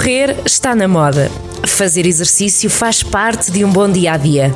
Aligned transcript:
Correr 0.00 0.34
está 0.46 0.74
na 0.74 0.88
moda. 0.88 1.30
Fazer 1.66 2.06
exercício 2.06 2.70
faz 2.70 3.02
parte 3.02 3.52
de 3.52 3.62
um 3.66 3.70
bom 3.70 3.86
dia 3.86 4.14
a 4.14 4.16
dia. 4.16 4.50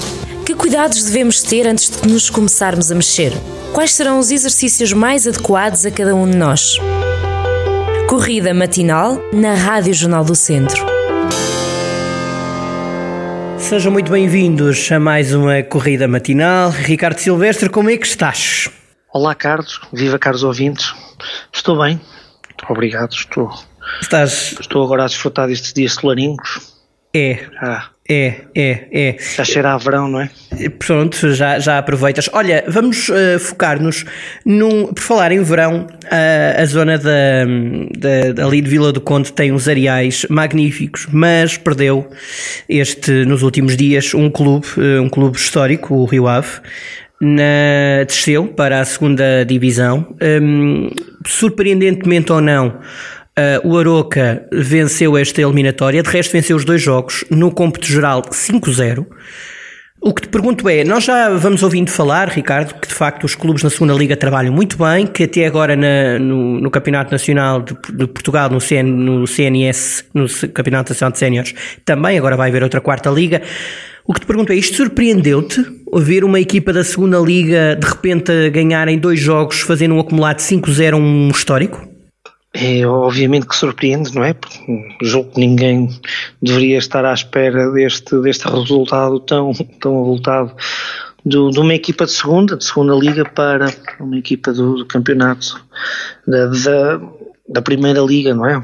Que 0.46 0.54
cuidados 0.54 1.04
devemos 1.04 1.42
ter 1.42 1.66
antes 1.66 2.00
de 2.00 2.08
nos 2.08 2.30
começarmos 2.30 2.90
a 2.90 2.94
mexer? 2.94 3.30
Quais 3.74 3.92
serão 3.92 4.18
os 4.18 4.30
exercícios 4.30 4.94
mais 4.94 5.28
adequados 5.28 5.84
a 5.84 5.90
cada 5.90 6.14
um 6.14 6.30
de 6.30 6.34
nós? 6.34 6.78
Corrida 8.08 8.54
matinal 8.54 9.20
na 9.34 9.52
Rádio 9.52 9.92
Jornal 9.92 10.24
do 10.24 10.34
Centro. 10.34 10.82
Sejam 13.58 13.92
muito 13.92 14.10
bem-vindos 14.10 14.90
a 14.90 14.98
mais 14.98 15.34
uma 15.34 15.62
corrida 15.62 16.08
matinal. 16.08 16.70
Ricardo 16.70 17.18
Silvestre, 17.18 17.68
como 17.68 17.90
é 17.90 17.98
que 17.98 18.06
estás? 18.06 18.70
Olá, 19.12 19.34
Carlos. 19.34 19.78
Viva, 19.92 20.18
caros 20.18 20.42
ouvintes. 20.42 20.94
Estou 21.52 21.78
bem. 21.78 22.00
Obrigado. 22.68 23.12
Estou. 23.12 23.50
Estás. 24.00 24.56
Estou 24.58 24.82
agora 24.82 25.04
a 25.04 25.06
desfrutar 25.06 25.48
destes 25.48 25.72
dias 25.72 25.94
solaringos. 25.94 26.73
É. 27.14 27.38
Ah, 27.60 27.90
É, 28.06 28.42
é, 28.54 28.86
é. 28.92 29.16
já 29.18 29.44
cheira 29.44 29.72
a 29.72 29.78
verão, 29.78 30.08
não 30.08 30.20
é? 30.20 30.28
Pronto, 30.78 31.32
já, 31.32 31.58
já 31.58 31.78
aproveitas. 31.78 32.28
Olha, 32.34 32.62
vamos 32.68 33.08
uh, 33.08 33.38
focar-nos 33.38 34.04
num. 34.44 34.88
Por 34.88 35.00
falar 35.00 35.32
em 35.32 35.42
verão, 35.42 35.86
uh, 35.86 36.60
a 36.60 36.66
zona 36.66 36.98
da, 36.98 37.46
da, 38.34 38.44
ali 38.44 38.60
de 38.60 38.68
Vila 38.68 38.92
do 38.92 39.00
Conde 39.00 39.32
tem 39.32 39.52
uns 39.52 39.68
areais 39.68 40.26
magníficos, 40.28 41.06
mas 41.10 41.56
perdeu 41.56 42.10
este, 42.68 43.24
nos 43.24 43.42
últimos 43.42 43.74
dias, 43.74 44.12
um 44.12 44.28
clube, 44.28 44.66
uh, 44.76 45.00
um 45.00 45.08
clube 45.08 45.38
histórico, 45.38 45.94
o 45.94 46.04
Rio 46.04 46.26
Ave. 46.28 46.60
Na, 47.20 48.04
desceu 48.06 48.48
para 48.48 48.80
a 48.80 48.84
segunda 48.84 49.44
divisão. 49.46 50.14
Um, 50.20 50.90
surpreendentemente 51.26 52.30
ou 52.30 52.40
não, 52.42 52.80
Uh, 53.36 53.68
o 53.68 53.76
Aroca 53.76 54.46
venceu 54.52 55.16
esta 55.16 55.42
eliminatória, 55.42 56.02
de 56.02 56.08
resto 56.08 56.30
venceu 56.30 56.56
os 56.56 56.64
dois 56.64 56.80
jogos 56.80 57.24
no 57.28 57.50
cômputo 57.50 57.86
geral 57.86 58.22
5-0. 58.22 59.06
O 60.00 60.12
que 60.12 60.20
te 60.20 60.28
pergunto 60.28 60.68
é, 60.68 60.84
nós 60.84 61.04
já 61.04 61.30
vamos 61.30 61.62
ouvindo 61.62 61.90
falar, 61.90 62.28
Ricardo, 62.28 62.74
que 62.74 62.86
de 62.86 62.94
facto 62.94 63.24
os 63.24 63.34
clubes 63.34 63.62
na 63.62 63.70
segunda 63.70 63.94
liga 63.94 64.14
trabalham 64.14 64.52
muito 64.52 64.76
bem, 64.76 65.06
que 65.06 65.24
até 65.24 65.46
agora 65.46 65.74
na, 65.74 66.18
no, 66.18 66.60
no, 66.60 66.70
Campeonato 66.70 67.10
Nacional 67.10 67.62
de, 67.62 67.74
de 67.90 68.06
Portugal, 68.06 68.50
no, 68.50 68.60
CN, 68.60 68.88
no, 68.88 69.26
CNS, 69.26 70.04
no 70.12 70.26
Campeonato 70.52 70.92
Nacional 70.92 71.10
de 71.10 71.18
Séniores, 71.18 71.54
também 71.86 72.18
agora 72.18 72.36
vai 72.36 72.50
haver 72.50 72.62
outra 72.62 72.82
quarta 72.82 73.08
liga. 73.08 73.40
O 74.04 74.12
que 74.12 74.20
te 74.20 74.26
pergunto 74.26 74.52
é, 74.52 74.56
isto 74.56 74.76
surpreendeu-te 74.76 75.64
ver 75.96 76.22
uma 76.22 76.38
equipa 76.38 76.70
da 76.70 76.84
segunda 76.84 77.18
liga 77.18 77.74
de 77.74 77.86
repente 77.86 78.50
ganhar 78.50 78.86
em 78.88 78.98
dois 78.98 79.18
jogos, 79.18 79.60
fazendo 79.60 79.94
um 79.94 80.00
acumulado 80.00 80.36
de 80.36 80.42
5-0 80.42 80.96
um 80.96 81.30
histórico? 81.30 81.93
É 82.56 82.86
obviamente 82.86 83.48
que 83.48 83.56
surpreende, 83.56 84.14
não 84.14 84.22
é? 84.22 84.32
Porque 84.32 84.96
julgo 85.02 85.32
que 85.32 85.40
ninguém 85.40 85.88
deveria 86.40 86.78
estar 86.78 87.04
à 87.04 87.12
espera 87.12 87.68
deste, 87.72 88.16
deste 88.20 88.48
resultado 88.48 89.18
tão, 89.18 89.52
tão 89.80 89.98
avultado 89.98 90.54
do, 91.24 91.50
de 91.50 91.58
uma 91.58 91.74
equipa 91.74 92.04
de 92.04 92.12
segunda, 92.12 92.56
de 92.56 92.64
segunda 92.64 92.94
liga 92.94 93.24
para 93.24 93.74
uma 93.98 94.16
equipa 94.16 94.52
do, 94.52 94.76
do 94.76 94.86
campeonato 94.86 95.60
da, 96.26 96.46
da, 96.46 97.00
da, 97.48 97.62
primeira 97.62 98.00
liga, 98.00 98.32
não 98.32 98.46
é? 98.46 98.62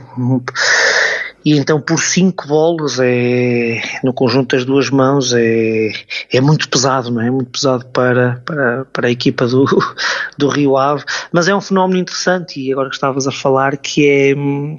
E 1.45 1.57
então 1.57 1.81
por 1.81 1.99
cinco 1.99 2.47
bolas 2.47 2.99
é 3.01 3.81
no 4.05 4.13
conjunto 4.13 4.55
das 4.55 4.65
duas 4.65 4.91
mãos 4.91 5.33
é, 5.33 5.91
é 6.33 6.41
muito 6.41 6.69
pesado, 6.69 7.11
não 7.11 7.21
é? 7.21 7.29
é 7.29 7.31
muito 7.31 7.51
pesado 7.51 7.87
para, 7.87 8.43
para, 8.45 8.85
para 8.87 9.09
a 9.09 9.11
equipa 9.11 9.47
do, 9.47 9.65
do 10.37 10.49
Rio 10.49 10.77
Ave, 10.77 11.05
mas 11.33 11.49
é 11.49 11.55
um 11.55 11.61
fenómeno 11.61 12.01
interessante 12.01 12.61
e 12.61 12.73
agora 12.73 12.91
que 12.91 12.95
estavas 12.95 13.27
a 13.27 13.33
falar 13.33 13.77
que 13.79 14.07
é 14.07 14.35
hum, 14.37 14.79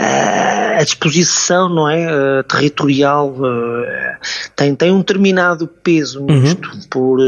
a 0.00 0.84
disposição, 0.84 1.68
não 1.68 1.88
é, 1.88 2.06
uh, 2.06 2.44
territorial 2.44 3.30
uh, 3.30 4.18
tem, 4.54 4.74
tem 4.74 4.92
um 4.92 4.98
determinado 4.98 5.66
peso 5.66 6.24
nisto 6.24 6.68
uhum. 6.68 6.80
por, 6.88 7.18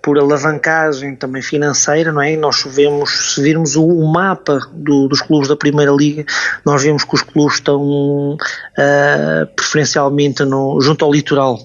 por 0.00 0.18
alavancagem 0.18 1.16
também 1.16 1.42
financeira, 1.42 2.12
não 2.12 2.22
é? 2.22 2.36
nós 2.36 2.62
vemos, 2.64 3.34
se 3.34 3.42
virmos 3.42 3.76
o, 3.76 3.84
o 3.84 4.12
mapa 4.12 4.60
do, 4.72 5.08
dos 5.08 5.20
clubes 5.20 5.48
da 5.48 5.56
Primeira 5.56 5.90
Liga, 5.90 6.24
nós 6.64 6.82
vemos 6.82 7.04
que 7.04 7.14
os 7.14 7.22
clubes 7.22 7.54
estão 7.54 8.34
uh, 8.34 9.46
preferencialmente 9.56 10.44
no, 10.44 10.80
junto 10.80 11.04
ao 11.04 11.12
litoral. 11.12 11.58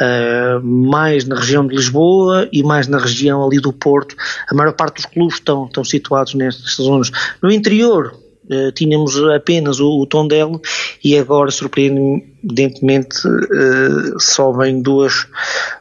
Uh, 0.00 0.64
mais 0.64 1.26
na 1.26 1.36
região 1.38 1.66
de 1.66 1.76
Lisboa 1.76 2.48
e 2.50 2.62
mais 2.62 2.88
na 2.88 2.98
região 2.98 3.44
ali 3.44 3.60
do 3.60 3.72
Porto. 3.72 4.16
A 4.48 4.54
maior 4.54 4.72
parte 4.72 4.96
dos 4.96 5.06
clubes 5.06 5.34
estão, 5.34 5.66
estão 5.66 5.84
situados 5.84 6.34
nestas 6.34 6.74
zonas. 6.76 7.10
No 7.42 7.50
interior, 7.50 8.16
Uh, 8.52 8.72
tínhamos 8.72 9.16
apenas 9.34 9.80
o, 9.80 10.00
o 10.00 10.06
Tondelo 10.06 10.60
e 11.02 11.16
agora, 11.16 11.50
surpreendentemente, 11.50 13.26
uh, 13.26 14.20
sobem 14.20 14.82
duas, 14.82 15.26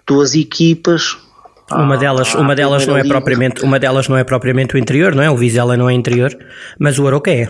duas 0.07 0.35
equipas. 0.35 1.17
Uma 1.69 1.97
delas, 1.97 2.33
uma 2.35 2.55
delas 2.55 2.85
não 2.85 2.97
é 2.97 3.03
propriamente, 3.03 3.63
uma 3.63 3.79
delas 3.79 4.07
não 4.07 4.17
é 4.17 4.23
propriamente 4.23 4.75
o 4.75 4.77
interior, 4.77 5.15
não 5.15 5.23
é? 5.23 5.29
O 5.29 5.37
Vizela 5.37 5.77
não 5.77 5.89
é 5.89 5.93
interior, 5.93 6.37
mas 6.77 6.99
o 6.99 7.07
Aroca 7.07 7.31
é. 7.31 7.47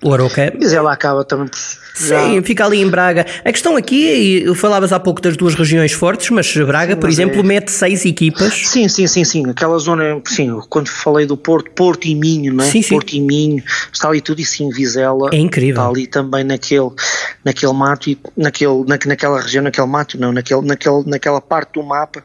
O 0.00 0.14
Aroca. 0.14 0.52
Mas 0.56 0.72
ela 0.72 0.92
acaba 0.92 1.24
também 1.24 1.48
por. 1.48 1.58
Sim, 1.58 2.40
fica 2.44 2.64
ali 2.64 2.80
em 2.80 2.88
Braga. 2.88 3.26
A 3.44 3.50
questão 3.50 3.76
aqui, 3.76 4.44
e 4.46 4.54
falavas 4.54 4.92
há 4.92 5.00
pouco 5.00 5.20
das 5.20 5.36
duas 5.36 5.56
regiões 5.56 5.90
fortes, 5.90 6.30
mas 6.30 6.56
Braga, 6.56 6.94
sim, 6.94 7.00
por 7.00 7.10
exemplo, 7.10 7.40
é... 7.40 7.42
mete 7.42 7.72
seis 7.72 8.04
equipas. 8.04 8.54
Sim, 8.54 8.88
sim, 8.88 9.08
sim, 9.08 9.24
sim. 9.24 9.50
Aquela 9.50 9.76
zona, 9.78 10.22
sim, 10.24 10.60
quando 10.68 10.88
falei 10.88 11.26
do 11.26 11.36
Porto, 11.36 11.72
Porto 11.72 12.06
e 12.06 12.14
Minho, 12.14 12.54
não 12.54 12.64
é? 12.64 12.68
Sim, 12.68 12.80
sim. 12.80 12.90
Porto 12.90 13.12
e 13.14 13.20
Minho, 13.20 13.60
está 13.92 14.08
ali 14.08 14.20
tudo 14.20 14.40
e 14.40 14.44
sim, 14.44 14.70
Vizela. 14.70 15.30
É 15.32 15.36
incrível. 15.36 15.82
Está 15.82 15.88
ali 15.88 16.06
também 16.06 16.44
naquele, 16.44 16.90
naquele 17.44 17.72
mato, 17.72 18.08
e 18.08 18.18
naquele, 18.36 18.84
na, 18.86 18.98
naquela 19.04 19.40
região, 19.40 19.64
naquele 19.64 19.88
mato, 19.88 20.20
não, 20.20 20.30
naquele, 20.30 20.62
naquele, 20.62 21.02
naquela 21.06 21.40
parte 21.40 21.72
do 21.72 21.82
mapa. 21.82 22.24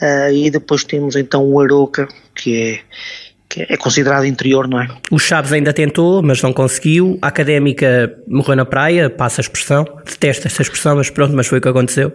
Uh, 0.00 0.32
e 0.32 0.50
depois 0.50 0.82
temos 0.82 1.14
então 1.14 1.44
o 1.44 1.60
Aroca, 1.60 2.08
que 2.34 2.56
é 2.56 2.80
que 3.52 3.66
é 3.68 3.76
considerado 3.76 4.24
interior, 4.24 4.66
não 4.66 4.80
é? 4.80 4.88
O 5.10 5.18
Chaves 5.18 5.52
ainda 5.52 5.74
tentou, 5.74 6.22
mas 6.22 6.40
não 6.40 6.54
conseguiu. 6.54 7.18
A 7.20 7.28
Académica 7.28 8.16
morreu 8.26 8.56
na 8.56 8.64
praia, 8.64 9.10
passa 9.10 9.40
a 9.40 9.42
expressão. 9.42 9.84
Detesto 10.06 10.46
essa 10.46 10.62
expressão, 10.62 10.96
mas 10.96 11.10
pronto, 11.10 11.34
mas 11.34 11.46
foi 11.46 11.58
o 11.58 11.60
que 11.60 11.68
aconteceu. 11.68 12.14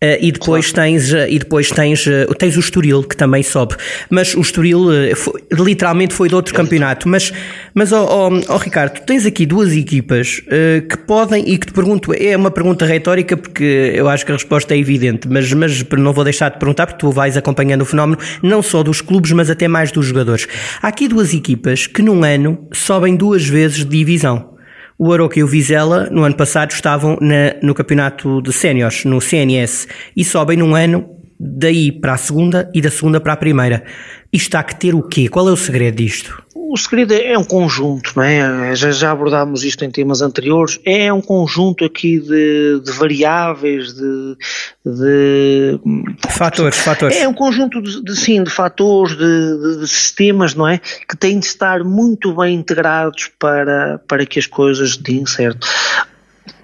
Uh, 0.00 0.14
e 0.20 0.30
depois 0.30 0.70
claro. 0.70 0.90
tens 0.90 1.12
uh, 1.12 1.26
e 1.28 1.40
depois 1.40 1.70
tens 1.70 2.06
uh, 2.06 2.32
tens 2.38 2.56
o 2.56 2.60
Estoril 2.60 3.02
que 3.02 3.16
também 3.16 3.42
sobe 3.42 3.74
mas 4.08 4.32
o 4.32 4.40
Estoril 4.40 4.86
foi, 5.16 5.42
literalmente 5.50 6.14
foi 6.14 6.28
de 6.28 6.36
outro 6.36 6.54
campeonato 6.54 7.08
mas 7.08 7.32
mas 7.74 7.90
oh, 7.90 8.06
oh, 8.08 8.40
oh, 8.48 8.56
Ricardo 8.58 9.00
tens 9.00 9.26
aqui 9.26 9.44
duas 9.44 9.72
equipas 9.72 10.40
que 10.88 10.96
podem 10.98 11.48
e 11.48 11.58
que 11.58 11.66
te 11.66 11.72
pergunto 11.72 12.12
é 12.14 12.36
uma 12.36 12.52
pergunta 12.52 12.86
retórica 12.86 13.36
porque 13.36 13.92
eu 13.92 14.08
acho 14.08 14.24
que 14.24 14.30
a 14.30 14.36
resposta 14.36 14.72
é 14.72 14.78
evidente 14.78 15.26
mas 15.26 15.52
mas 15.52 15.84
não 15.96 16.12
vou 16.12 16.22
deixar 16.22 16.50
de 16.50 16.60
perguntar 16.60 16.86
porque 16.86 17.00
tu 17.00 17.10
vais 17.10 17.36
acompanhando 17.36 17.82
o 17.82 17.84
fenómeno 17.84 18.20
não 18.40 18.62
só 18.62 18.84
dos 18.84 19.00
clubes 19.00 19.32
mas 19.32 19.50
até 19.50 19.66
mais 19.66 19.90
dos 19.90 20.06
jogadores 20.06 20.46
há 20.82 20.88
aqui 20.88 21.08
duas 21.08 21.32
equipas 21.34 21.86
que 21.86 22.02
num 22.02 22.24
ano 22.24 22.66
sobem 22.72 23.16
duas 23.16 23.46
vezes 23.46 23.78
de 23.78 23.86
divisão 23.86 24.58
o 24.98 25.12
Aroca 25.12 25.38
e 25.38 25.44
o 25.44 25.46
Vizela, 25.46 26.08
no 26.10 26.24
ano 26.24 26.34
passado, 26.34 26.72
estavam 26.72 27.16
na, 27.20 27.54
no 27.62 27.72
campeonato 27.72 28.42
de 28.42 28.52
séniores, 28.52 29.04
no 29.04 29.20
CNS, 29.20 29.86
e 30.16 30.24
sobem 30.24 30.56
num 30.56 30.74
ano 30.74 31.08
daí 31.38 31.92
para 31.92 32.14
a 32.14 32.16
segunda 32.16 32.68
e 32.74 32.80
da 32.80 32.90
segunda 32.90 33.20
para 33.20 33.34
a 33.34 33.36
primeira. 33.36 33.84
Isto 34.32 34.56
há 34.56 34.62
que 34.64 34.74
ter 34.74 34.96
o 34.96 35.02
quê? 35.02 35.28
Qual 35.28 35.48
é 35.48 35.52
o 35.52 35.56
segredo 35.56 35.96
disto? 35.98 36.42
O 36.70 36.76
segredo 36.76 37.14
é 37.14 37.36
um 37.38 37.44
conjunto, 37.44 38.12
não 38.14 38.22
é? 38.22 38.76
Já, 38.76 38.90
já 38.90 39.10
abordámos 39.10 39.64
isto 39.64 39.86
em 39.86 39.90
temas 39.90 40.20
anteriores. 40.20 40.78
É 40.84 41.10
um 41.10 41.22
conjunto 41.22 41.82
aqui 41.82 42.20
de, 42.20 42.80
de 42.84 42.92
variáveis, 42.92 43.94
de, 43.94 44.36
de, 44.84 45.80
fatores, 46.28 46.76
fatores. 46.78 47.16
É 47.16 47.26
um 47.26 47.32
conjunto 47.32 47.80
de, 47.80 48.02
de 48.02 48.14
sim, 48.14 48.42
de 48.42 48.50
fatores, 48.50 49.16
de, 49.16 49.78
de, 49.80 49.88
sistemas, 49.88 50.54
não 50.54 50.68
é? 50.68 50.78
Que 50.78 51.16
têm 51.16 51.38
de 51.38 51.46
estar 51.46 51.82
muito 51.82 52.34
bem 52.34 52.56
integrados 52.56 53.30
para, 53.38 53.98
para 54.06 54.26
que 54.26 54.38
as 54.38 54.46
coisas 54.46 54.98
deem 54.98 55.24
certo. 55.24 55.66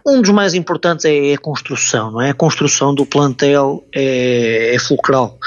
Um 0.06 0.20
dos 0.20 0.30
mais 0.30 0.52
importantes 0.52 1.06
é 1.06 1.32
a 1.32 1.38
construção, 1.38 2.10
não 2.10 2.20
é? 2.20 2.30
A 2.30 2.34
construção 2.34 2.94
do 2.94 3.06
plantel 3.06 3.86
é, 3.94 4.74
é 4.74 4.78
fulcral. 4.78 5.38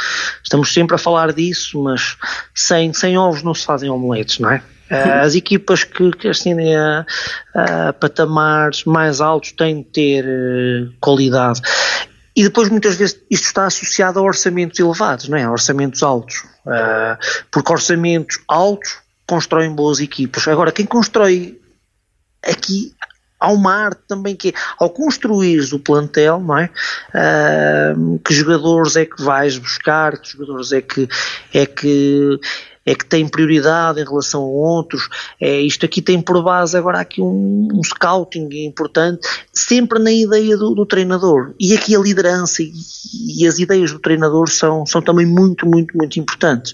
Estamos 0.44 0.74
sempre 0.74 0.95
a 0.95 0.98
falar 0.98 1.31
disso, 1.31 1.83
mas 1.83 2.18
sem, 2.56 2.92
sem 2.92 3.18
ovos 3.18 3.44
não 3.44 3.54
se 3.54 3.63
fazem 3.63 3.89
omeletes, 3.89 4.39
não 4.39 4.50
é? 4.50 4.63
Eh, 4.89 5.19
as 5.19 5.36
equipas 5.36 5.83
que, 5.83 6.12
que 6.12 6.27
ascendem 6.27 6.75
a, 6.75 7.06
a, 7.54 7.94
patamares 7.94 8.83
mais 8.86 9.21
altos 9.21 9.51
têm 9.51 9.83
de 9.83 9.89
ter 9.89 10.25
uh, 10.25 10.94
qualidade. 11.00 11.62
E 12.36 12.44
depois 12.44 12.69
muitas 12.69 12.95
vezes 12.95 13.19
isto 13.30 13.45
está 13.45 13.65
associado 13.65 14.19
a 14.19 14.21
orçamentos 14.21 14.80
elevados, 14.80 15.27
não 15.27 15.38
é? 15.38 15.44
A 15.44 15.51
orçamentos 15.51 16.01
altos. 16.01 16.38
Uh, 16.65 17.18
porque 17.51 17.71
orçamentos 17.71 18.39
altos 18.48 18.98
constroem 19.27 19.74
boas 19.74 20.00
equipas. 20.00 20.48
Agora, 20.48 20.71
quem 20.71 20.86
constrói 20.86 21.60
aqui 22.44 22.94
uma 23.45 23.74
arte 23.74 24.01
também 24.07 24.36
que 24.36 24.50
é, 24.50 24.54
ao 24.80 24.89
construires 24.89 25.72
o 25.72 25.80
plantel, 25.80 26.39
não 26.39 26.57
é? 26.57 26.69
Uh, 27.13 28.19
que 28.19 28.34
jogadores 28.34 28.95
é 28.95 29.06
que 29.06 29.22
vais 29.22 29.57
buscar, 29.57 30.18
que 30.18 30.31
jogadores 30.31 30.72
é 30.72 30.81
que, 30.81 31.07
é 31.54 31.66
que 31.66 32.39
é 32.88 32.95
que 32.95 33.06
tem 33.06 33.28
prioridade 33.28 34.00
em 34.00 34.06
relação 34.06 34.42
a 34.42 34.45
outros, 34.45 35.10
é, 35.42 35.60
isto 35.60 35.86
aqui 35.86 36.01
tem 36.01 36.22
por 36.22 36.42
base 36.42 36.78
agora 36.78 37.01
aqui 37.01 37.22
um, 37.22 37.68
um 37.74 37.84
scouting 37.84 38.48
importante, 38.66 39.28
sempre 39.51 40.00
na 40.00 40.10
ideia 40.10 40.56
do, 40.56 40.74
do 40.74 40.86
treinador. 40.86 41.54
E 41.60 41.75
aqui 41.75 41.94
a 41.94 42.00
liderança 42.00 42.63
e, 42.63 42.72
e, 43.38 43.45
as 43.45 43.60
ideias 43.60 43.92
do 43.92 44.00
treinador 44.00 44.50
são, 44.50 44.86
são 44.86 45.01
também 45.01 45.25
muito, 45.25 45.68
muito, 45.68 45.98
muito 45.98 46.18
importantes. 46.18 46.74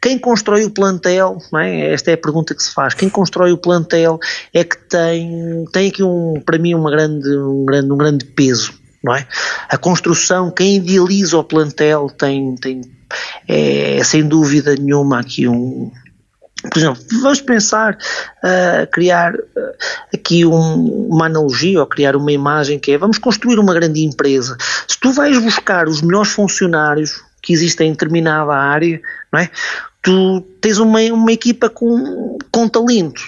Quem 0.00 0.18
constrói 0.18 0.64
o 0.64 0.70
plantel, 0.70 1.38
é? 1.54 1.92
esta 1.92 2.10
é 2.10 2.14
a 2.14 2.18
pergunta 2.18 2.56
que 2.56 2.62
se 2.62 2.74
faz, 2.74 2.92
quem 2.92 3.08
constrói 3.08 3.52
o 3.52 3.58
plantel 3.58 4.18
é 4.52 4.64
que 4.64 4.76
tem, 4.76 5.64
tem 5.72 5.90
aqui 5.90 6.02
um, 6.02 6.42
para 6.44 6.58
mim 6.58 6.74
uma 6.74 6.90
grande, 6.90 7.28
um, 7.36 7.64
grande, 7.64 7.92
um 7.92 7.96
grande 7.96 8.24
peso. 8.24 8.74
É? 9.16 9.26
A 9.68 9.76
construção, 9.76 10.50
quem 10.50 10.76
idealiza 10.76 11.36
o 11.36 11.42
plantel 11.42 12.08
tem, 12.08 12.54
tem 12.54 12.82
é 13.48 14.02
sem 14.04 14.26
dúvida 14.26 14.74
nenhuma 14.74 15.20
aqui 15.20 15.48
um, 15.48 15.90
por 16.70 16.78
exemplo, 16.78 17.02
vamos 17.20 17.40
pensar 17.40 17.94
uh, 17.94 18.86
criar 18.92 19.34
uh, 19.34 19.74
aqui 20.14 20.46
um, 20.46 21.08
uma 21.08 21.26
analogia 21.26 21.80
ou 21.80 21.86
criar 21.86 22.14
uma 22.14 22.30
imagem 22.30 22.78
que 22.78 22.92
é 22.92 22.98
vamos 22.98 23.18
construir 23.18 23.58
uma 23.58 23.74
grande 23.74 24.04
empresa. 24.04 24.56
Se 24.86 24.98
tu 25.00 25.12
vais 25.12 25.38
buscar 25.38 25.88
os 25.88 26.02
melhores 26.02 26.30
funcionários 26.30 27.20
que 27.42 27.52
existem 27.52 27.88
em 27.88 27.92
determinada 27.92 28.54
área, 28.54 29.00
não 29.32 29.40
é? 29.40 29.50
Tu 30.00 30.40
tens 30.60 30.78
uma, 30.78 31.00
uma 31.12 31.32
equipa 31.32 31.68
com, 31.68 32.38
com 32.50 32.68
talento, 32.68 33.22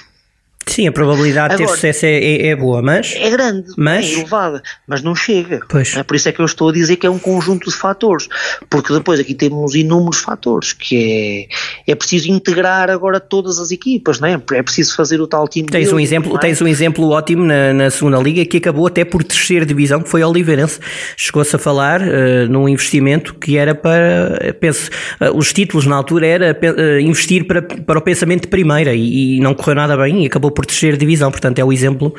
Sim, 0.67 0.89
a 0.89 0.93
probabilidade 0.93 1.55
Agora, 1.55 1.67
de 1.67 1.73
ter 1.73 1.75
sucesso 1.75 2.07
é, 2.07 2.19
é, 2.19 2.47
é, 2.49 2.57
boa, 2.57 2.83
mas. 2.83 3.15
É 3.17 3.31
grande, 3.31 3.73
mas, 3.77 4.07
é 4.07 4.15
elevada, 4.15 4.63
mas 4.87 5.03
não 5.03 5.15
chega. 5.15 5.61
Pois. 5.69 5.97
É 5.97 6.03
por 6.03 6.17
isso 6.17 6.29
é 6.29 6.33
que 6.33 6.41
eu 6.41 6.45
estou 6.45 6.71
a 6.71 6.73
dizer 6.73 6.97
que 6.97 7.07
é 7.07 7.11
um 7.11 7.19
conjunto 7.19 7.71
de 7.71 7.77
fatores. 7.77 8.29
Porque 8.71 8.93
depois 8.93 9.21
aqui 9.21 9.35
temos 9.35 9.75
inúmeros 9.75 10.19
fatores, 10.19 10.73
que 10.73 11.49
é, 11.87 11.93
é 11.93 11.95
preciso 11.95 12.31
integrar 12.31 12.91
agora 12.91 13.21
todas 13.21 13.59
as 13.59 13.71
equipas, 13.71 14.21
não 14.21 14.29
é? 14.29 14.41
É 14.53 14.63
preciso 14.63 14.97
fazer 14.97 15.21
o 15.21 15.27
tal 15.27 15.47
time. 15.47 15.69
Tens 15.69 15.93
um 15.93 16.01
exemplo, 16.01 16.37
é? 16.37 16.41
tens 16.41 16.61
um 16.61 16.67
exemplo 16.67 17.11
ótimo 17.11 17.45
na, 17.45 17.73
na 17.73 17.91
segunda 17.91 18.19
liga 18.19 18.45
que 18.45 18.57
acabou 18.57 18.87
até 18.87 19.05
por 19.05 19.23
terceira 19.23 19.67
divisão, 19.67 20.01
que 20.01 20.09
foi 20.09 20.23
o 20.23 20.29
Oliveirense. 20.29 20.81
Chegou-se 21.17 21.55
a 21.55 21.59
falar 21.59 22.01
uh, 22.01 22.49
num 22.49 22.69
investimento 22.69 23.35
que 23.35 23.57
era 23.57 23.75
para, 23.75 24.55
penso, 24.59 24.91
uh, 25.21 25.37
os 25.37 25.53
títulos 25.53 25.87
na 25.87 25.95
altura 25.95 26.27
era 26.27 26.59
uh, 26.59 27.01
investir 27.01 27.47
para, 27.47 27.63
para 27.63 27.99
o 27.99 28.03
pensamento 28.03 28.43
de 28.43 28.49
primeira 28.49 28.95
e, 28.95 29.37
e 29.37 29.41
não 29.41 29.55
correu 29.55 29.75
nada 29.75 29.97
bem 29.97 30.23
e 30.23 30.27
acabou 30.27 30.51
por 30.55 30.65
terceira 30.67 30.97
divisão, 30.97 31.31
portanto 31.31 31.59
é 31.59 31.65
o 31.65 31.73
exemplo 31.73 32.15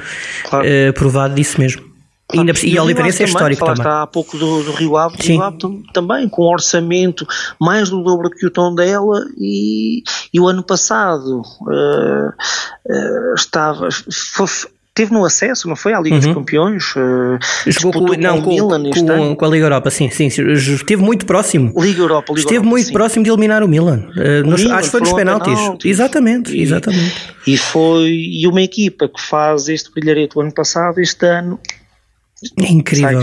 claro. 0.49 0.67
uh, 0.67 0.93
provado 0.93 1.35
disso 1.35 1.59
mesmo. 1.59 1.95
Claro. 2.27 2.49
E, 2.63 2.73
e, 2.73 2.77
a 2.77 2.83
Oliveirense 2.83 3.21
é 3.21 3.25
histórico 3.27 3.63
também. 3.63 3.85
há 3.85 4.07
pouco 4.07 4.35
do, 4.35 4.63
do 4.63 4.71
Rio 4.71 4.97
Ave, 4.97 5.15
Rio 5.19 5.43
Ave 5.43 5.57
também, 5.93 6.27
com 6.27 6.43
um 6.43 6.51
orçamento 6.51 7.25
mais 7.61 7.91
do 7.91 8.03
dobro 8.03 8.31
que 8.31 8.47
o 8.47 8.49
tom 8.49 8.73
dela 8.73 9.23
e, 9.37 10.01
e 10.33 10.39
o 10.39 10.47
ano 10.47 10.63
passado 10.63 11.41
uh, 11.41 12.29
uh, 12.29 13.33
estava, 13.35 13.89
foi, 14.11 14.47
teve 14.95 15.11
no 15.11 15.25
acesso, 15.25 15.67
não 15.67 15.75
foi? 15.75 15.93
À 15.93 15.99
Liga 15.99 16.15
uhum. 16.15 16.21
dos 16.21 16.33
Campeões. 16.33 16.95
Uh, 16.95 17.37
Jogou 17.67 18.07
com, 18.07 18.13
não, 18.15 18.41
com, 18.41 18.49
Milan 18.49 18.83
com, 18.89 19.35
com, 19.35 19.45
a 19.45 19.49
Liga 19.49 19.65
Europa, 19.65 19.91
sim, 19.91 20.09
sim. 20.09 20.27
Esteve 20.27 21.03
muito 21.03 21.25
próximo. 21.25 21.73
Liga 21.77 22.01
Europa, 22.01 22.31
Liga 22.31 22.39
Esteve 22.39 22.55
Europa, 22.55 22.69
muito 22.69 22.87
sim. 22.87 22.93
próximo 22.93 23.23
de 23.25 23.29
eliminar 23.29 23.61
o 23.61 23.67
Milan. 23.67 24.07
Uh, 24.15 24.47
nos, 24.47 24.61
Milan 24.61 24.75
acho 24.75 24.85
que 24.85 24.91
foi 24.91 25.01
nos 25.01 25.13
penaltis. 25.13 25.53
penaltis. 25.53 25.91
Exatamente, 25.91 26.55
e, 26.55 26.61
exatamente. 26.61 27.35
E 27.45 27.57
foi 27.57 28.09
e 28.09 28.47
uma 28.47 28.61
equipa 28.61 29.09
que 29.09 29.21
faz 29.21 29.67
este 29.67 29.91
brilharete 29.91 30.37
o 30.37 30.41
ano 30.41 30.53
passado, 30.53 30.99
este 30.99 31.25
ano. 31.25 31.59
É 32.57 32.71
incrível. 32.71 33.21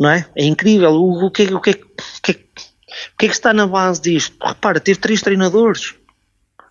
Não 0.00 0.08
é? 0.08 0.24
É 0.34 0.46
incrível. 0.46 0.90
O, 0.92 1.26
o, 1.26 1.30
que, 1.30 1.42
o, 1.42 1.60
que, 1.60 1.70
o, 1.70 2.22
que, 2.22 2.32
o 2.32 3.18
que 3.18 3.26
é 3.26 3.28
que 3.28 3.34
está 3.34 3.52
na 3.52 3.66
base 3.66 4.00
disto? 4.00 4.34
Repara, 4.42 4.80
teve 4.80 4.98
três 4.98 5.20
treinadores 5.20 5.94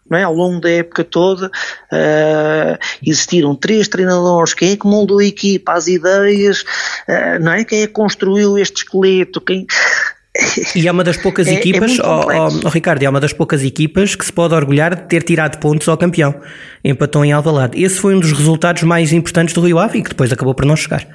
não 0.09 0.17
é? 0.17 0.23
Ao 0.23 0.33
longo 0.33 0.59
da 0.59 0.69
época 0.69 1.03
toda 1.03 1.47
uh, 1.47 2.79
existiram 3.05 3.55
três 3.55 3.87
treinadores, 3.87 4.53
quem 4.53 4.71
é 4.71 4.77
que 4.77 4.87
moldou 4.87 5.19
a 5.19 5.25
equipa, 5.25 5.73
as 5.73 5.87
ideias, 5.87 6.61
uh, 6.61 7.41
não 7.41 7.53
é? 7.53 7.63
Quem 7.63 7.81
é 7.81 7.87
que 7.87 7.93
construiu 7.93 8.57
este 8.57 8.77
esqueleto, 8.77 9.41
quem... 9.41 9.65
E 10.75 10.87
é 10.87 10.91
uma 10.91 11.03
das 11.03 11.17
poucas 11.17 11.47
é, 11.47 11.51
é 11.51 11.53
equipas, 11.55 11.99
é 11.99 12.03
oh, 12.03 12.25
oh, 12.27 12.59
oh, 12.65 12.69
Ricardo, 12.69 13.03
é 13.03 13.09
uma 13.09 13.19
das 13.19 13.33
poucas 13.33 13.63
equipas 13.63 14.15
que 14.15 14.25
se 14.25 14.31
pode 14.31 14.53
orgulhar 14.53 14.95
de 14.95 15.03
ter 15.03 15.23
tirado 15.23 15.59
pontos 15.59 15.87
ao 15.87 15.97
campeão. 15.97 16.35
Empatou 16.83 17.25
em 17.25 17.31
Alvalade. 17.31 17.81
Esse 17.81 17.99
foi 17.99 18.15
um 18.15 18.19
dos 18.19 18.31
resultados 18.31 18.83
mais 18.83 19.11
importantes 19.11 19.53
do 19.53 19.61
Rio 19.61 19.79
Ave 19.79 19.99
e 19.99 20.03
que 20.03 20.09
depois 20.09 20.31
acabou 20.31 20.53
por 20.53 20.65
não 20.65 20.75
chegar. 20.75 21.05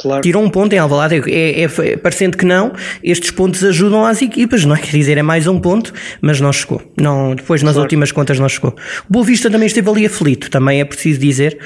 Claro. 0.00 0.22
Tirou 0.22 0.42
um 0.42 0.48
ponto 0.48 0.72
em 0.72 0.78
Alvalade, 0.78 1.16
é, 1.28 1.62
é, 1.62 1.64
é, 1.64 1.96
parecendo 1.96 2.36
que 2.36 2.44
não, 2.44 2.72
estes 3.02 3.32
pontos 3.32 3.64
ajudam 3.64 4.04
às 4.04 4.22
equipas, 4.22 4.64
não 4.64 4.76
é? 4.76 4.78
Quer 4.78 4.96
dizer, 4.96 5.18
é 5.18 5.22
mais 5.22 5.46
um 5.48 5.58
ponto, 5.58 5.92
mas 6.20 6.40
não 6.40 6.52
chegou. 6.52 6.80
Não, 6.96 7.34
depois 7.34 7.62
nas 7.62 7.72
claro. 7.72 7.84
últimas 7.84 8.12
contas 8.12 8.38
não 8.38 8.48
chegou. 8.48 8.76
O 9.08 9.12
Boa 9.12 9.24
Vista 9.24 9.50
também 9.50 9.66
esteve 9.66 9.90
ali 9.90 10.06
aflito, 10.06 10.50
também 10.50 10.80
é 10.80 10.84
preciso 10.84 11.18
dizer 11.18 11.58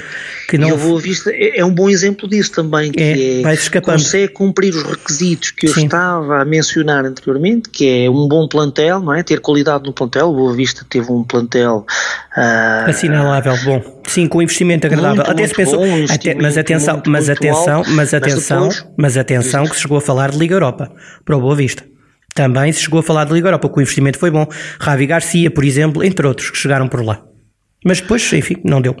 que 0.49 0.57
não. 0.57 0.69
E 0.69 0.71
o 0.73 0.77
Boa 0.77 0.99
Vista 0.99 1.29
é, 1.31 1.59
é 1.59 1.65
um 1.65 1.73
bom 1.73 1.89
exemplo 1.89 2.27
disso 2.27 2.51
também, 2.51 2.91
que 2.91 3.01
é, 3.01 3.39
é 3.39 3.41
vai 3.43 3.53
escapando. 3.53 3.97
consegue 3.97 4.33
cumprir 4.33 4.73
os 4.73 4.83
requisitos 4.83 5.51
que 5.51 5.67
eu 5.67 5.73
Sim. 5.73 5.85
estava 5.85 6.41
a 6.41 6.45
mencionar 6.45 7.05
anteriormente, 7.05 7.69
que 7.69 8.05
é 8.05 8.09
um 8.09 8.27
bom 8.27 8.47
plantel, 8.47 8.99
não 8.99 9.13
é? 9.13 9.21
Ter 9.21 9.39
qualidade 9.41 9.83
no 9.85 9.93
plantel. 9.93 10.29
O 10.29 10.33
Boa 10.33 10.55
Vista 10.55 10.83
teve 10.89 11.11
um 11.11 11.23
plantel 11.23 11.85
uh, 12.35 12.89
assinalável, 12.89 13.53
bom. 13.63 14.02
Sim, 14.07 14.27
com 14.27 14.41
investimento 14.41 14.87
agradável. 14.87 15.17
Muito, 15.17 15.31
até 15.31 15.47
se 15.47 15.53
pensou, 15.53 15.81
até, 16.09 16.35
mas 16.35 16.57
atenção, 16.57 16.93
muito, 16.95 17.09
mas 17.09 17.27
muito 17.27 17.37
atenção, 17.37 17.77
alto, 17.77 17.89
mas 17.91 18.13
atenção, 18.13 18.65
mas, 18.65 18.75
depois, 18.75 18.95
mas 18.97 19.17
atenção 19.17 19.63
que 19.65 19.75
se 19.75 19.81
chegou 19.81 19.97
a 19.97 20.01
falar 20.01 20.31
de 20.31 20.37
Liga 20.37 20.55
Europa 20.55 20.91
para 21.23 21.37
o 21.37 21.41
Boa 21.41 21.55
Vista. 21.55 21.83
Também 22.35 22.71
se 22.71 22.81
chegou 22.81 22.99
a 22.99 23.03
falar 23.03 23.25
de 23.25 23.33
Liga 23.33 23.47
Europa, 23.47 23.69
que 23.69 23.77
o 23.77 23.81
investimento 23.81 24.17
foi 24.17 24.31
bom. 24.31 24.47
Ravi 24.79 25.05
Garcia, 25.05 25.51
por 25.51 25.63
exemplo, 25.63 26.03
entre 26.03 26.25
outros 26.25 26.49
que 26.49 26.57
chegaram 26.57 26.87
por 26.87 27.03
lá. 27.03 27.23
Mas 27.85 28.01
depois, 28.01 28.31
enfim, 28.33 28.57
não 28.63 28.81
deu. 28.81 28.95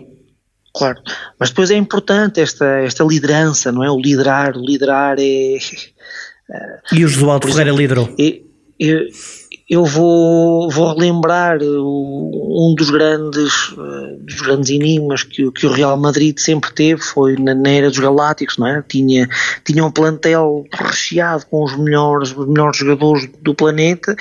Claro, 0.75 0.99
mas 1.39 1.49
depois 1.49 1.69
é 1.69 1.75
importante 1.75 2.41
esta, 2.41 2.65
esta 2.79 3.03
liderança, 3.03 3.71
não 3.71 3.83
é? 3.83 3.91
O 3.91 3.99
liderar, 3.99 4.57
o 4.57 4.65
liderar 4.65 5.17
é. 5.19 5.57
E 6.91 7.05
o 7.05 7.07
Josualdo 7.07 7.47
Ferreira 7.47 7.71
liderou. 7.71 8.13
É, 8.19 8.41
é, 8.81 9.07
eu 9.73 9.85
vou, 9.85 10.69
vou 10.69 10.93
relembrar 10.93 11.57
um 11.63 12.75
dos 12.77 12.91
grandes, 12.91 13.73
eh, 13.75 14.17
dos 14.19 14.41
grandes 14.41 14.69
enigmas 14.69 15.23
que, 15.23 15.51
que 15.51 15.65
o 15.65 15.71
Real 15.71 15.97
Madrid 15.97 16.37
sempre 16.37 16.71
teve, 16.71 17.01
foi 17.01 17.35
na, 17.37 17.55
na, 17.55 17.69
era 17.69 17.89
dos 17.89 17.97
Galácticos, 17.97 18.57
não 18.59 18.67
é? 18.67 18.83
Tinha, 18.87 19.27
tinha 19.65 19.83
um 19.83 19.89
plantel 19.89 20.63
recheado 20.71 21.47
com 21.47 21.63
os 21.63 21.75
melhores, 21.75 22.35
os 22.37 22.47
melhores 22.47 22.77
jogadores 22.77 23.27
do 23.41 23.55
planeta 23.55 24.15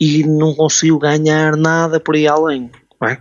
e 0.00 0.24
não 0.26 0.54
conseguiu 0.54 0.98
ganhar 0.98 1.54
nada 1.54 2.00
por 2.00 2.14
aí 2.14 2.26
além, 2.26 2.70
não 2.98 3.08
é? 3.08 3.18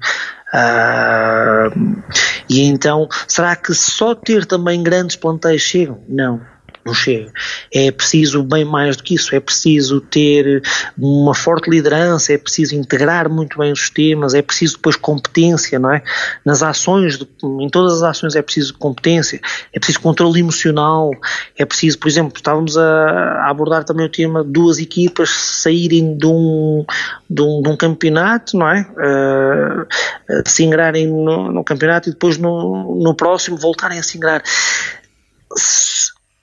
Uh, 0.56 2.02
e 2.48 2.62
então, 2.64 3.10
será 3.28 3.58
que 3.58 3.74
só 3.74 4.16
ter 4.16 4.46
também 4.46 4.82
grandes 4.82 5.18
plantéis 5.18 5.62
chegam? 5.62 6.00
Não 6.08 6.53
não 6.86 6.94
chega. 6.94 7.32
É 7.72 7.92
preciso 7.92 8.44
bem 8.44 8.66
mais 8.66 8.98
do 8.98 9.04
que 9.04 9.16
isso, 9.16 9.36
é 9.36 9.40
preciso 9.40 10.02
ter 10.02 10.62
uma 10.98 11.34
forte 11.34 11.70
liderança, 11.70 12.34
é 12.34 12.38
preciso 12.38 12.76
integrar 12.76 13.30
muito 13.30 13.58
bem 13.58 13.72
os 13.72 13.80
sistemas, 13.80 14.34
é 14.34 14.42
preciso 14.42 14.76
depois 14.76 14.96
competência, 14.96 15.80
não 15.80 15.92
é? 15.92 16.04
Nas 16.46 16.62
ações, 16.62 17.20
em 17.44 17.70
todas 17.70 17.94
as 17.98 18.04
ações 18.04 18.36
é 18.36 18.42
preciso 18.42 18.74
competência, 18.78 19.40
é 19.72 19.80
preciso 19.80 20.02
controle 20.02 20.40
emocional, 20.40 21.12
é 21.58 21.66
preciso, 21.66 21.98
por 22.00 22.08
exemplo, 22.08 22.34
estávamos 22.36 22.78
a, 22.78 23.50
abordar 23.50 23.84
também 23.84 24.06
o 24.06 24.10
tema 24.10 24.44
de 24.44 24.52
duas 24.52 24.80
equipas 24.80 25.30
saírem 25.30 26.18
de 26.18 26.26
um, 26.26 26.86
de 27.30 27.42
um, 27.42 27.62
de 27.62 27.70
um 27.70 27.78
campeonato, 27.78 28.58
não 28.58 28.70
é? 28.70 28.82
Uh, 28.82 30.44
se 30.46 30.64
ingrarem 30.64 31.08
no, 31.08 31.52
no, 31.52 31.64
campeonato 31.64 32.10
e 32.10 32.12
depois 32.12 32.38
no, 32.38 33.02
no 33.02 33.16
próximo 33.16 33.58
voltarem 33.58 34.00
a 34.00 34.04
se 34.04 34.18
ingrar 34.18 34.44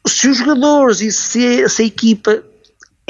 se 0.07 0.29
os 0.29 0.39
jogadores 0.39 1.01
e 1.01 1.11
se, 1.13 1.69
se 1.69 1.83
a 1.83 1.87
equipa 1.87 2.43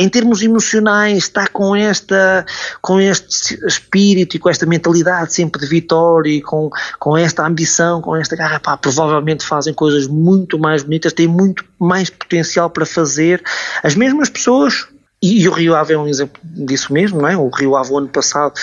em 0.00 0.08
termos 0.08 0.40
emocionais 0.40 1.18
está 1.18 1.46
com 1.46 1.76
esta 1.76 2.46
com 2.80 2.98
este 2.98 3.54
espírito 3.66 4.34
e 4.34 4.38
com 4.38 4.48
esta 4.48 4.64
mentalidade 4.64 5.34
sempre 5.34 5.60
de 5.60 5.66
vitória 5.66 6.30
e 6.30 6.40
com, 6.40 6.70
com 6.98 7.18
esta 7.18 7.46
ambição, 7.46 8.00
com 8.00 8.16
esta 8.16 8.34
garra, 8.34 8.58
pá, 8.58 8.78
provavelmente 8.78 9.44
fazem 9.44 9.74
coisas 9.74 10.06
muito 10.06 10.58
mais 10.58 10.82
bonitas, 10.82 11.12
têm 11.12 11.28
muito 11.28 11.64
mais 11.78 12.08
potencial 12.08 12.70
para 12.70 12.86
fazer. 12.86 13.42
As 13.82 13.94
mesmas 13.94 14.30
pessoas 14.30 14.86
e, 15.22 15.42
e, 15.42 15.48
o 15.48 15.52
Rio 15.52 15.74
Ave 15.74 15.92
é 15.92 15.98
um 15.98 16.08
exemplo 16.08 16.40
disso 16.42 16.94
mesmo, 16.94 17.20
não 17.20 17.28
é? 17.28 17.36
O 17.36 17.50
Rio 17.50 17.76
Ave, 17.76 17.94
ano 17.94 18.08
passado, 18.08 18.54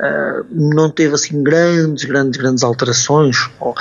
uh, 0.00 0.46
não 0.50 0.90
teve 0.90 1.14
assim 1.14 1.42
grandes, 1.42 2.04
grandes, 2.04 2.40
grandes 2.40 2.64
alterações, 2.64 3.48
ou, 3.60 3.74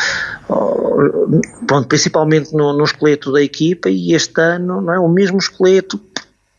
ou, 0.47 1.41
pronto, 1.67 1.87
principalmente 1.87 2.53
no, 2.53 2.73
no, 2.73 2.83
esqueleto 2.83 3.31
da 3.31 3.41
equipa, 3.41 3.89
e 3.89 4.13
este 4.13 4.39
ano, 4.39 4.81
não 4.81 4.93
é? 4.93 4.99
O 4.99 5.07
mesmo 5.07 5.37
esqueleto, 5.37 5.99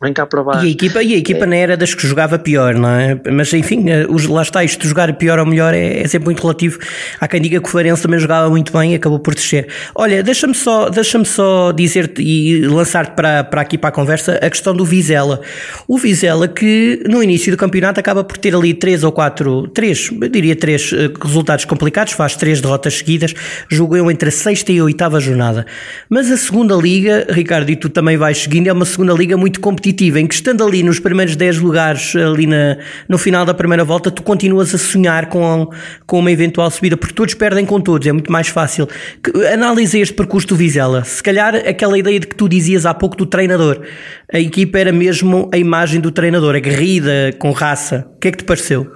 brincar 0.04 0.26
para 0.26 0.42
baixo. 0.42 0.64
E 0.64 0.68
a 0.68 0.70
equipa, 0.70 1.02
e 1.02 1.14
a 1.14 1.16
equipa 1.16 1.44
é. 1.44 1.46
não 1.46 1.56
era 1.56 1.76
das 1.76 1.94
que 1.94 2.06
jogava 2.06 2.38
pior, 2.38 2.74
não 2.74 2.90
é? 2.90 3.18
Mas 3.32 3.52
enfim, 3.52 3.88
eh, 3.88 4.06
os, 4.08 4.26
lá 4.26 4.42
está, 4.42 4.62
isto 4.62 4.82
de 4.82 4.88
jogar 4.88 5.12
pior 5.14 5.38
ou 5.38 5.46
melhor 5.46 5.74
é, 5.74 6.00
é, 6.00 6.06
sempre 6.06 6.26
muito 6.26 6.40
relativo. 6.42 6.78
Há 7.20 7.26
quem 7.26 7.40
diga 7.40 7.60
que 7.60 7.66
o 7.66 7.70
Farense 7.70 8.02
também 8.02 8.18
jogava 8.18 8.48
muito 8.50 8.72
bem 8.72 8.92
e 8.92 8.94
acabou 8.94 9.18
por 9.18 9.34
descer. 9.34 9.68
Olha, 9.94 10.22
deixa-me 10.22 10.54
só, 10.54 10.88
deixa 10.90 11.22
só 11.24 11.72
dizer-te 11.72 12.22
e 12.22 12.66
lançar-te 12.66 13.14
para, 13.14 13.44
para 13.44 13.60
aqui 13.60 13.78
para 13.78 13.88
a 13.88 13.92
conversa 13.92 14.38
a 14.42 14.50
questão 14.50 14.74
do 14.74 14.84
Vizela. 14.84 15.40
O 15.88 15.98
Vizela 15.98 16.46
que 16.48 17.02
no 17.08 17.22
início 17.22 17.52
do 17.52 17.56
campeonato 17.56 18.00
acaba 18.00 18.24
por 18.24 18.36
ter 18.36 18.54
ali 18.54 18.74
três 18.74 19.04
ou 19.04 19.12
quatro, 19.12 19.68
três, 19.68 20.10
eu 20.20 20.28
diria 20.28 20.56
três 20.56 20.92
eh, 20.92 21.10
resultados 21.22 21.64
complicados, 21.64 22.12
faz 22.12 22.36
três 22.36 22.60
derrotas 22.60 22.98
seguidas, 22.98 23.34
jogou 23.70 24.10
entre 24.10 24.28
a 24.28 24.32
sexta 24.32 24.72
e 24.72 24.78
a 24.78 24.84
oitava 24.84 25.20
jornada. 25.20 25.66
Mas 26.08 26.30
a 26.30 26.36
segunda 26.36 26.74
liga, 26.74 27.26
Ricardo, 27.30 27.70
e 27.70 27.76
tu 27.76 27.88
também 27.88 28.16
vais 28.16 28.38
seguindo, 28.38 28.66
é 28.66 28.72
uma 28.72 28.84
segunda 28.84 29.12
liga 29.12 29.36
muito 29.36 29.60
competitiva, 29.60 29.93
em 30.02 30.26
que 30.26 30.34
estando 30.34 30.64
ali 30.64 30.82
nos 30.82 30.98
primeiros 30.98 31.36
10 31.36 31.58
lugares, 31.58 32.14
ali 32.16 32.46
na, 32.46 32.76
no 33.08 33.18
final 33.18 33.44
da 33.44 33.54
primeira 33.54 33.84
volta, 33.84 34.10
tu 34.10 34.22
continuas 34.22 34.74
a 34.74 34.78
sonhar 34.78 35.26
com, 35.26 35.70
com 36.06 36.18
uma 36.18 36.30
eventual 36.30 36.70
subida, 36.70 36.96
porque 36.96 37.14
todos 37.14 37.34
perdem 37.34 37.64
com 37.64 37.80
todos, 37.80 38.06
é 38.06 38.12
muito 38.12 38.30
mais 38.30 38.48
fácil. 38.48 38.88
Analisa 39.52 39.98
este 39.98 40.14
percurso 40.14 40.48
do 40.48 40.56
Vizela. 40.56 41.04
Se 41.04 41.22
calhar 41.22 41.54
aquela 41.54 41.98
ideia 41.98 42.18
de 42.18 42.26
que 42.26 42.34
tu 42.34 42.48
dizias 42.48 42.86
há 42.86 42.94
pouco 42.94 43.16
do 43.16 43.26
treinador, 43.26 43.80
a 44.32 44.38
equipa 44.38 44.78
era 44.78 44.92
mesmo 44.92 45.50
a 45.52 45.58
imagem 45.58 46.00
do 46.00 46.10
treinador, 46.10 46.54
aguerrida, 46.54 47.32
com 47.38 47.52
raça. 47.52 48.06
O 48.16 48.18
que 48.18 48.28
é 48.28 48.30
que 48.30 48.38
te 48.38 48.44
pareceu? 48.44 48.90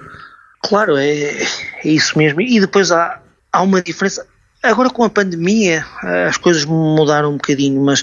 Claro, 0.62 0.96
é, 0.96 1.12
é 1.12 1.88
isso 1.88 2.18
mesmo. 2.18 2.40
E 2.40 2.60
depois 2.60 2.90
há, 2.90 3.20
há 3.52 3.62
uma 3.62 3.80
diferença. 3.82 4.26
Agora 4.60 4.90
com 4.90 5.04
a 5.04 5.10
pandemia 5.10 5.84
as 6.28 6.36
coisas 6.36 6.64
mudaram 6.64 7.30
um 7.30 7.36
bocadinho, 7.36 7.80
mas 7.80 8.02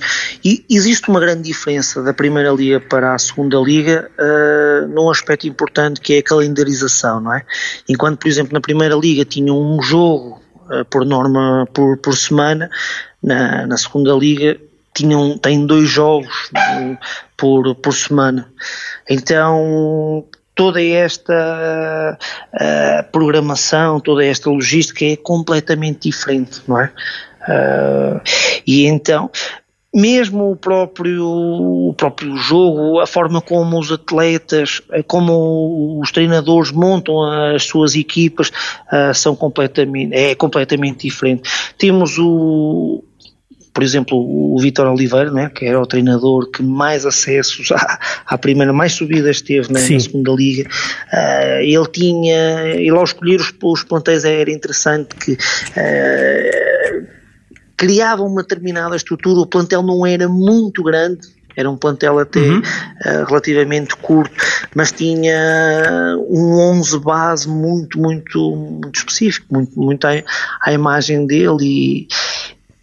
existe 0.70 1.10
uma 1.10 1.20
grande 1.20 1.44
diferença 1.44 2.02
da 2.02 2.14
Primeira 2.14 2.50
Liga 2.52 2.80
para 2.80 3.14
a 3.14 3.20
Segunda 3.20 3.58
Liga 3.58 4.10
uh, 4.18 4.88
num 4.88 5.10
aspecto 5.10 5.48
importante 5.48 6.00
que 6.00 6.14
é 6.14 6.20
a 6.20 6.24
calendarização, 6.24 7.20
não 7.20 7.34
é? 7.34 7.46
Enquanto, 7.90 8.20
por 8.20 8.30
exemplo, 8.30 8.54
na 8.54 8.62
Primeira 8.62 8.96
Liga 8.96 9.26
tinha 9.26 9.54
um 9.54 9.82
jogo 9.82 10.42
uh, 10.70 10.86
por 10.86 11.06
norma 11.06 11.68
por, 11.74 11.98
por 11.98 12.16
semana, 12.16 12.70
na, 13.22 13.68
na 13.68 13.78
Segunda 13.78 14.14
Liga 14.14 14.58
tinham, 14.94 15.38
tem 15.38 15.66
dois 15.66 15.90
jogos 15.90 16.50
por, 17.36 17.76
por 17.76 17.94
semana. 17.94 18.50
Então 19.10 20.26
toda 20.56 20.82
esta 20.82 22.18
uh, 22.54 23.12
programação, 23.12 24.00
toda 24.00 24.26
esta 24.26 24.50
logística 24.50 25.06
é 25.06 25.18
completamente 25.18 26.10
diferente, 26.10 26.62
não 26.66 26.80
é? 26.80 26.92
Uh, 27.48 28.22
e 28.66 28.88
então, 28.88 29.30
mesmo 29.94 30.52
o 30.52 30.56
próprio, 30.56 31.26
o 31.26 31.94
próprio 31.96 32.36
jogo, 32.38 33.00
a 33.00 33.06
forma 33.06 33.42
como 33.42 33.80
os 33.80 33.92
atletas, 33.92 34.82
como 35.08 36.00
os 36.02 36.12
treinadores 36.12 36.72
montam 36.72 37.24
as 37.54 37.64
suas 37.64 37.96
equipas, 37.96 38.50
uh, 38.50 39.14
são 39.14 39.36
completamente, 39.36 40.16
é 40.16 40.34
completamente 40.36 41.08
diferente. 41.08 41.50
Temos 41.78 42.18
o, 42.18 43.04
por 43.75 43.84
exemplo, 43.84 44.17
o 44.17 44.58
Vitor 44.58 44.88
Oliveira, 44.88 45.29
né, 45.29 45.51
que 45.53 45.65
era 45.65 45.77
o 45.77 45.86
treinador 45.86 46.50
que 46.50 46.63
mais 46.63 47.05
acessos 47.05 47.74
à, 47.74 48.00
à 48.25 48.38
primeira, 48.38 48.72
mais 48.72 48.94
subidas 48.94 49.41
teve 49.41 49.72
né, 49.72 49.82
na 49.82 50.00
segunda 50.00 50.32
liga, 50.32 50.70
uh, 51.12 51.60
ele 51.60 51.86
tinha, 51.91 52.70
ele 52.70 52.91
ao 52.91 53.03
escolher 53.03 53.41
os, 53.41 53.53
os 53.62 53.84
plantéis 53.84 54.24
era 54.24 54.50
interessante 54.50 55.13
que 55.15 55.34
uh, 55.34 57.08
criava 57.75 58.24
uma 58.24 58.44
determinada 58.44 58.96
estrutura, 58.96 59.41
o 59.41 59.46
plantel 59.46 59.84
não 59.84 60.05
era 60.05 60.29
muito 60.29 60.82
grande, 60.82 61.27
era 61.53 61.70
um 61.70 61.75
plantel 61.75 62.17
até 62.20 62.39
uhum. 62.39 62.60
uh, 62.60 63.25
relativamente 63.27 63.94
curto, 63.98 64.34
mas 64.74 64.94
tinha 64.94 66.17
um 66.29 66.79
11 66.79 66.98
base 67.00 67.50
muito, 67.50 68.00
muito, 68.00 68.55
muito 68.55 68.96
específico, 69.00 69.48
muito, 69.53 69.77
muito 69.77 70.08
à, 70.08 70.12
à 70.62 70.72
imagem 70.72 71.27
dele 71.27 71.58
e, 71.62 72.08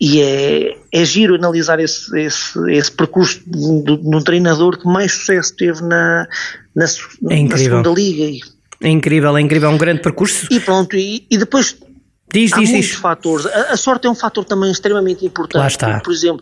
e 0.05 0.21
é, 0.21 0.77
é 0.91 1.05
giro 1.05 1.37
analisar 1.37 1.79
esse, 1.79 2.19
esse, 2.19 2.59
esse 2.73 2.91
percurso 2.91 3.41
de, 3.47 3.85
de, 3.85 4.17
um 4.17 4.21
treinador 4.21 4.77
que 4.77 4.85
mais 4.85 5.13
sucesso 5.13 5.55
teve 5.55 5.81
na, 5.81 6.27
na, 6.75 6.87
é 7.31 7.43
na 7.45 7.57
segunda 7.57 7.91
liga. 7.91 8.45
É 8.83 8.89
incrível, 8.89 9.37
é 9.37 9.41
incrível, 9.41 9.71
é 9.71 9.73
um 9.73 9.79
grande 9.79 10.03
percurso. 10.03 10.49
E 10.51 10.59
pronto, 10.59 10.97
e, 10.97 11.25
e 11.31 11.39
depois 11.39 11.77
diz, 12.35 12.53
há 12.53 12.59
diz, 12.59 12.71
muitos 12.71 12.91
diz. 12.91 12.99
fatores. 12.99 13.47
A, 13.47 13.75
a, 13.75 13.77
sorte 13.77 14.09
é 14.09 14.11
um 14.11 14.15
fator 14.17 14.45
também 14.45 14.73
extremamente 14.73 15.25
importante. 15.25 15.61
Lá 15.61 15.69
está. 15.69 15.87
Porque, 15.87 16.05
por 16.07 16.13
exemplo, 16.13 16.41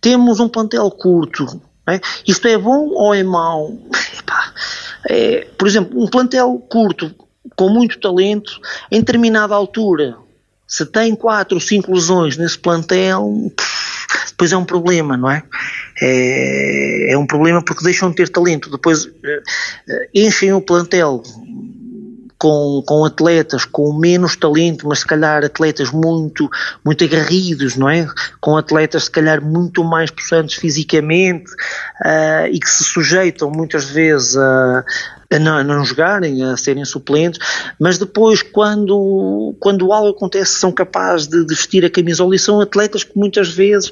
temos 0.00 0.38
um 0.38 0.48
plantel 0.48 0.88
curto. 0.92 1.60
É? 1.88 2.00
Isto 2.28 2.46
é 2.46 2.56
bom 2.56 2.90
ou 2.90 3.12
é 3.12 3.24
mau? 3.24 3.76
É, 5.08 5.46
por 5.56 5.66
exemplo, 5.66 5.98
um 5.98 6.06
plantel 6.06 6.62
curto 6.68 7.12
com 7.56 7.70
muito 7.70 7.98
talento, 7.98 8.60
em 8.92 9.00
determinada 9.00 9.54
altura 9.54 10.14
se 10.70 10.86
tem 10.86 11.16
quatro 11.16 11.56
ou 11.56 11.60
cinco 11.60 11.92
lesões 11.92 12.36
nesse 12.36 12.56
plantel, 12.56 13.52
depois 14.28 14.52
é 14.52 14.56
um 14.56 14.64
problema, 14.64 15.16
não 15.16 15.28
é? 15.28 15.42
É, 16.00 17.12
é 17.12 17.18
um 17.18 17.26
problema 17.26 17.60
porque 17.60 17.82
deixam 17.82 18.08
de 18.08 18.14
ter 18.14 18.28
talento. 18.28 18.70
Depois 18.70 19.04
uh, 19.04 19.10
enchem 20.14 20.52
o 20.52 20.60
plantel 20.60 21.24
com, 22.38 22.84
com 22.86 23.04
atletas 23.04 23.64
com 23.64 23.92
menos 23.92 24.36
talento, 24.36 24.86
mas 24.86 25.00
se 25.00 25.06
calhar 25.06 25.44
atletas 25.44 25.90
muito, 25.90 26.48
muito 26.84 27.02
agarridos, 27.02 27.76
não 27.76 27.90
é? 27.90 28.06
Com 28.40 28.56
atletas 28.56 29.04
se 29.04 29.10
calhar 29.10 29.44
muito 29.44 29.82
mais 29.82 30.10
possantes 30.10 30.54
fisicamente 30.54 31.50
uh, 32.04 32.46
e 32.48 32.60
que 32.60 32.70
se 32.70 32.84
sujeitam 32.84 33.50
muitas 33.50 33.84
vezes 33.86 34.36
a, 34.36 34.84
a 35.32 35.38
não, 35.38 35.56
a 35.58 35.64
não 35.64 35.84
jogarem, 35.84 36.42
a 36.42 36.56
serem 36.56 36.84
suplentes, 36.84 37.38
mas 37.78 37.98
depois, 37.98 38.42
quando, 38.42 39.54
quando 39.60 39.92
algo 39.92 40.10
acontece, 40.10 40.58
são 40.58 40.72
capazes 40.72 41.28
de, 41.28 41.44
de 41.44 41.54
vestir 41.54 41.84
a 41.84 41.90
camisola 41.90 42.34
e 42.34 42.38
são 42.38 42.60
atletas 42.60 43.04
que 43.04 43.16
muitas 43.16 43.48
vezes 43.48 43.90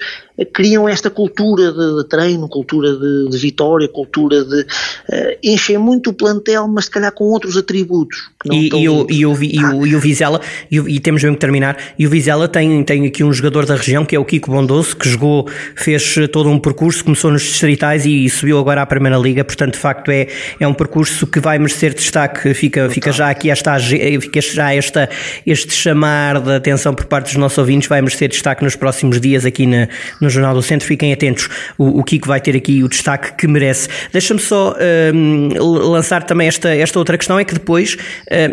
criam 0.52 0.88
esta 0.88 1.10
cultura 1.10 1.72
de, 1.72 1.96
de 1.96 2.08
treino, 2.08 2.48
cultura 2.48 2.92
de, 2.92 3.28
de, 3.30 3.38
vitória, 3.38 3.88
cultura 3.88 4.44
de. 4.44 4.60
Uh, 4.62 5.38
enchem 5.42 5.78
muito 5.78 6.10
o 6.10 6.12
plantel, 6.12 6.66
mas 6.68 6.84
se 6.84 6.90
calhar 6.90 7.12
com 7.12 7.24
outros 7.24 7.56
atributos. 7.56 8.30
E, 8.50 8.68
e, 8.68 8.88
o, 8.88 9.06
e, 9.08 9.26
o, 9.26 9.42
e, 9.42 9.64
o, 9.64 9.86
e 9.86 9.96
o 9.96 10.00
Vizela, 10.00 10.40
e, 10.70 10.76
e, 10.76 11.00
temos 11.00 11.22
mesmo 11.22 11.36
que 11.36 11.40
terminar, 11.40 11.76
e 11.98 12.06
o 12.06 12.10
Vizela 12.10 12.48
tem, 12.48 12.82
tem 12.84 13.06
aqui 13.06 13.24
um 13.24 13.32
jogador 13.32 13.66
da 13.66 13.74
região 13.74 14.04
que 14.04 14.14
é 14.14 14.18
o 14.18 14.24
Kiko 14.24 14.50
Bondoso, 14.50 14.96
que 14.96 15.08
jogou, 15.08 15.48
fez 15.76 16.16
todo 16.32 16.48
um 16.48 16.58
percurso, 16.58 17.04
começou 17.04 17.30
nos 17.30 17.42
distritais 17.42 18.06
e 18.06 18.28
subiu 18.28 18.58
agora 18.58 18.82
à 18.82 18.86
Primeira 18.86 19.16
Liga, 19.18 19.44
portanto, 19.44 19.74
de 19.74 19.80
facto, 19.80 20.10
é, 20.10 20.28
é 20.60 20.66
um 20.66 20.74
percurso 20.74 21.27
que 21.28 21.40
vai 21.40 21.58
merecer 21.58 21.94
destaque, 21.94 22.52
fica, 22.54 22.88
fica 22.90 23.12
já 23.12 23.30
aqui 23.30 23.50
esta, 23.50 23.78
fica 23.78 24.40
já 24.40 24.74
esta, 24.74 25.08
este 25.46 25.72
chamar 25.74 26.40
de 26.40 26.54
atenção 26.54 26.94
por 26.94 27.06
parte 27.06 27.26
dos 27.26 27.36
nossos 27.36 27.58
ouvintes, 27.58 27.88
vai 27.88 28.00
merecer 28.00 28.28
destaque 28.28 28.64
nos 28.64 28.76
próximos 28.76 29.20
dias 29.20 29.44
aqui 29.44 29.66
na, 29.66 29.88
no 30.20 30.30
Jornal 30.30 30.54
do 30.54 30.62
Centro, 30.62 30.86
fiquem 30.86 31.12
atentos, 31.12 31.48
o, 31.76 32.00
o 32.00 32.04
Kiko 32.04 32.28
vai 32.28 32.40
ter 32.40 32.56
aqui 32.56 32.82
o 32.82 32.88
destaque 32.88 33.34
que 33.34 33.46
merece. 33.46 33.88
Deixa-me 34.12 34.40
só 34.40 34.74
um, 35.14 35.48
lançar 35.90 36.22
também 36.22 36.48
esta, 36.48 36.74
esta 36.74 36.98
outra 36.98 37.16
questão, 37.18 37.38
é 37.38 37.44
que 37.44 37.54
depois, 37.54 37.96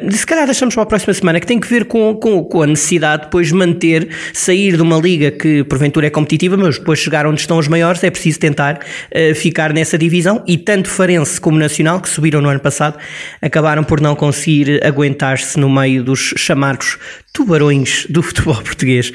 um, 0.06 0.12
se 0.12 0.26
calhar 0.26 0.46
deixamos 0.46 0.76
para 0.76 0.84
a 0.84 0.88
próxima 0.88 1.14
semana, 1.14 1.40
que 1.40 1.48
tem 1.48 1.60
que 1.60 1.68
ver 1.68 1.86
com, 1.86 2.16
com, 2.16 2.44
com 2.44 2.62
a 2.62 2.68
necessidade 2.68 3.24
de 3.24 3.28
depois 3.28 3.52
manter, 3.52 4.10
sair 4.34 4.76
de 4.76 4.82
uma 4.82 4.98
liga 4.98 5.32
que 5.32 5.64
porventura 5.64 6.08
é 6.08 6.10
competitiva, 6.10 6.58
mas 6.58 6.78
depois 6.78 7.00
chegar 7.00 7.26
onde 7.26 7.42
estão 7.42 7.58
os 7.58 7.68
maiores, 7.68 8.04
é 8.04 8.10
preciso 8.10 8.40
tentar 8.40 8.80
uh, 8.80 9.36
ficar 9.36 9.74
nessa 9.74 9.98
divisão, 9.98 10.44
e 10.48 10.58
tanto 10.58 10.90
Farense 10.90 11.40
como 11.40 11.58
Nacional, 11.58 12.00
que 12.02 12.10
subiram 12.10 12.42
no 12.42 12.50
ano 12.50 12.60
passado, 12.66 12.98
acabaram 13.40 13.84
por 13.84 14.02
não 14.02 14.16
conseguir 14.16 14.84
aguentar-se 14.84 15.60
no 15.60 15.70
meio 15.70 16.04
dos 16.04 16.34
chamados 16.36 16.98
tubarões 17.32 18.08
do 18.10 18.24
futebol 18.24 18.56
português. 18.56 19.12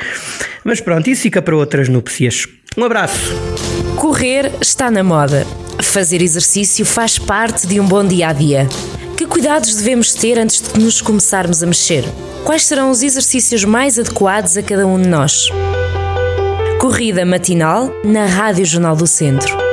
Mas 0.63 0.81
pronto, 0.81 1.11
isso 1.11 1.23
fica 1.23 1.43
para 1.43 1.57
outras 1.57 1.89
núpcias. 1.89 2.47
Um 2.77 2.85
abraço. 2.85 3.35
Correr 3.97 4.53
está 4.61 4.91
na 4.91 5.03
moda. 5.03 5.45
Fazer 5.83 6.23
exercício 6.23 6.87
faz 6.87 7.19
parte 7.19 7.67
de 7.67 7.81
um 7.81 7.87
bom 7.87 8.07
dia 8.07 8.29
a 8.29 8.33
dia. 8.33 8.69
Que 9.17 9.27
cuidados 9.27 9.75
devemos 9.75 10.15
ter 10.15 10.39
antes 10.39 10.63
de 10.73 10.79
nos 10.79 11.01
começarmos 11.01 11.63
a 11.63 11.67
mexer? 11.67 12.05
Quais 12.45 12.65
serão 12.65 12.91
os 12.91 13.03
exercícios 13.03 13.65
mais 13.65 13.99
adequados 13.99 14.57
a 14.57 14.63
cada 14.63 14.87
um 14.87 15.01
de 15.01 15.09
nós? 15.09 15.49
Corrida 16.81 17.27
matinal 17.27 17.93
na 18.05 18.25
Rádio 18.27 18.65
Jornal 18.65 18.97
do 18.97 19.07
Centro. 19.07 19.70